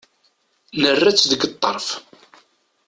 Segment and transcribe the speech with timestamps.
[0.81, 1.87] Nerra-tt deg ṭṭerf.